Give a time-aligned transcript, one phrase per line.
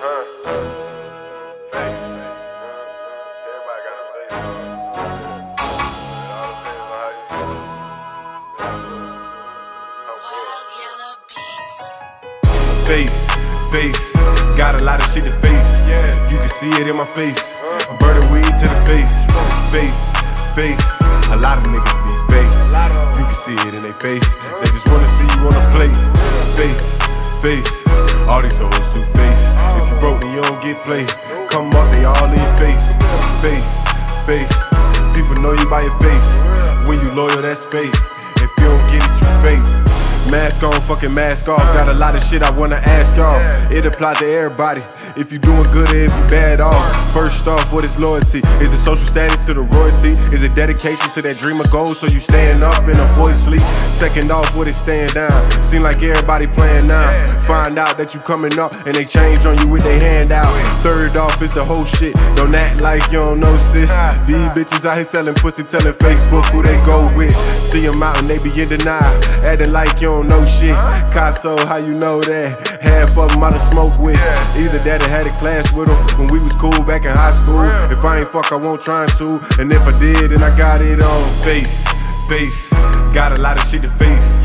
[0.00, 0.12] Face,
[13.70, 14.12] face,
[14.56, 15.68] got a lot of shit to face.
[16.30, 17.60] You can see it in my face.
[18.00, 19.12] Burning weed to the face.
[19.68, 20.00] Face,
[20.56, 20.80] face,
[21.28, 22.50] a lot of niggas be fake.
[23.18, 24.24] You can see it in their face.
[24.60, 24.99] They just wanna
[35.90, 36.30] your face.
[36.88, 37.90] When you loyal, that's fake.
[38.38, 39.80] If you don't get it, you fake.
[40.30, 41.58] Mask on, fucking mask off.
[41.76, 43.40] Got a lot of shit I wanna ask y'all.
[43.72, 44.80] It applies to everybody.
[45.16, 47.12] If you doing good or if you bad off.
[47.12, 48.38] First off, what is loyalty?
[48.62, 50.10] Is it social status to the royalty?
[50.32, 53.60] Is it dedication to that dream of gold so you stand up and avoid sleep?
[53.98, 55.50] Second off, what is staying down?
[55.64, 57.10] Seem like everybody playing now.
[57.40, 60.46] Find out that you coming up and they change on you with their hand out.
[60.82, 62.14] Third off is the whole shit.
[62.36, 63.90] Don't act like you don't know sis.
[63.90, 64.24] Ah, ah.
[64.26, 67.32] These bitches out here selling pussy, telling Facebook who they go with.
[67.32, 69.02] See them out and they be in denial,
[69.44, 70.74] acting like you don't know shit.
[71.12, 72.78] Caso, how you know that?
[72.82, 74.20] Half of them I done smoke with.
[74.56, 77.34] Either that or had a class with them when we was cool back in high
[77.34, 77.64] school.
[77.90, 79.40] If I ain't fuck, I won't try to.
[79.58, 81.82] And if I did, then I got it on face,
[82.28, 82.68] face.
[83.14, 84.36] Got a lot of shit to face.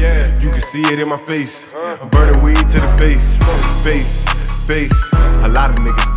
[0.42, 1.74] You can see it in my face.
[1.74, 1.98] Uh.
[2.02, 3.36] I'm burning weed to the face,
[3.84, 4.24] face,
[4.66, 5.14] face.
[5.44, 6.15] A lot of niggas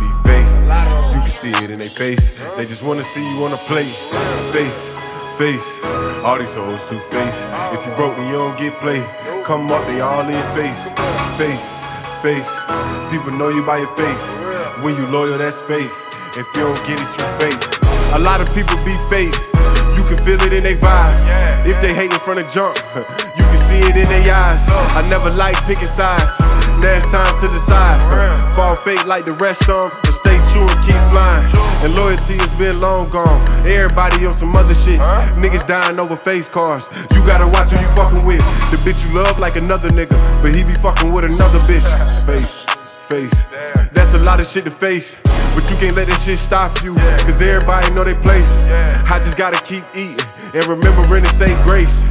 [1.39, 2.43] see it in their face.
[2.57, 3.95] They just wanna see you on a plate.
[4.51, 4.91] Face,
[5.39, 5.79] face.
[6.25, 7.45] All these hoes two face.
[7.71, 9.07] If you broke, then you don't get played.
[9.45, 10.91] Come up, they all in your face.
[11.39, 11.69] Face,
[12.21, 12.51] face.
[13.09, 14.25] People know you by your face.
[14.83, 15.95] When you loyal, that's faith.
[16.35, 17.63] If you don't get it, you fake.
[18.15, 19.35] A lot of people be fake.
[19.95, 21.15] You can feel it in their vibe.
[21.65, 22.75] If they hate in front of jump,
[23.39, 24.59] you can see it in their eyes.
[24.91, 26.58] I never like picking sides.
[26.81, 27.99] Now it's time to decide.
[28.55, 31.51] Fall fake like the rest of them, but stay true and keep flying.
[31.83, 33.41] And loyalty has been long gone.
[33.67, 34.99] Everybody on some other shit.
[35.35, 36.89] Niggas dying over face cars.
[37.13, 38.43] You gotta watch who you fucking with.
[38.71, 41.85] The bitch you love like another nigga, but he be fucking with another bitch.
[42.25, 42.63] Face,
[43.03, 43.33] face.
[43.93, 45.15] That's a lot of shit to face.
[45.55, 46.95] But you can't let this shit stop you.
[47.25, 48.49] Cause everybody know they place.
[49.09, 50.23] I just gotta keep eating
[50.53, 52.03] and remembering to say grace.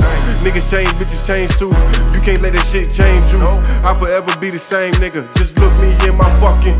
[0.43, 1.73] Niggas change, bitches change too.
[2.15, 3.41] You can't let this shit change you.
[3.85, 5.27] I'll forever be the same nigga.
[5.37, 6.79] Just look me in my fucking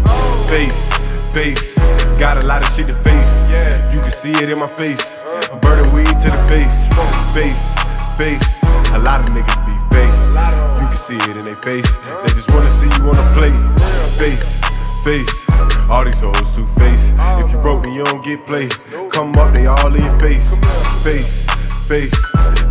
[0.49, 0.89] face,
[1.33, 1.75] face.
[2.19, 3.43] Got a lot of shit to face.
[3.93, 5.25] You can see it in my face.
[5.51, 6.87] I'm burning weed to the face,
[7.35, 7.75] face,
[8.19, 8.63] face.
[8.93, 10.15] A lot of niggas be fake.
[10.81, 11.89] You can see it in their face.
[12.05, 13.57] They just wanna see you on a plate.
[14.19, 14.57] Face,
[15.05, 15.48] face.
[15.91, 17.13] All these hoes two face.
[17.41, 18.71] If you broke, then you don't get played.
[19.11, 20.57] Come up, they all in your face.
[21.03, 21.45] Face,
[21.89, 22.15] face.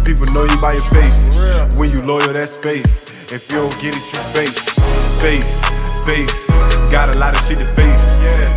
[0.06, 1.30] People know you by your face.
[1.78, 3.10] When you loyal, that's faith.
[3.32, 4.54] If you don't get it, you fake.
[5.18, 5.60] Face,
[6.06, 6.48] face.
[6.94, 8.06] Got a lot of shit to face.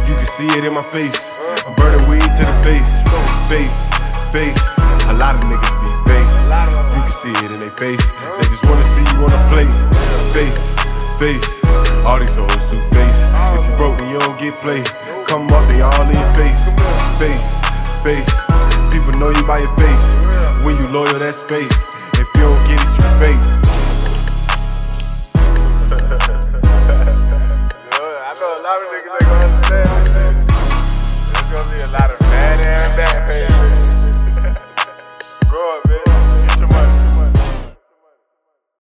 [0.06, 1.19] You can see it in my face.
[1.66, 3.00] I'm burning weed to the face.
[3.48, 3.78] Face,
[4.31, 4.60] face.
[5.09, 6.31] A lot of niggas be fake.
[6.92, 8.04] You can see it in their face.
[8.37, 9.72] They just wanna see you on a plate.
[10.37, 10.60] Face,
[11.19, 11.65] face.
[12.04, 13.20] All these hoes two face.
[13.81, 14.85] Broke, then you don't get played.
[15.27, 16.69] Come up, they all in your face.
[17.17, 17.49] Face,
[18.05, 18.29] face.
[18.93, 20.67] People know you by your face.
[20.67, 21.73] When you loyal, that's faith.
[22.21, 23.59] If you don't get it, you fake.